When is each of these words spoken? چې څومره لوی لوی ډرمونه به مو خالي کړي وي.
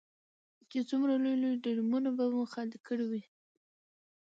چې 0.69 0.79
څومره 0.89 1.13
لوی 1.23 1.35
لوی 1.43 1.61
ډرمونه 1.63 2.09
به 2.17 2.25
مو 2.33 2.43
خالي 2.51 2.79
کړي 2.87 3.05
وي. 3.11 3.23